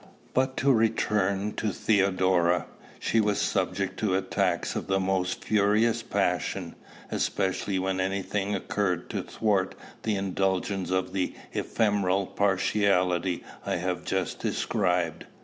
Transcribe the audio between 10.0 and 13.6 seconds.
the indulgence of the ephemeral partiality